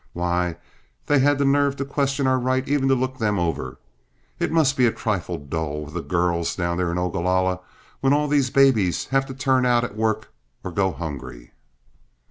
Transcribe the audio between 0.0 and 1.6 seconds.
Why, they had the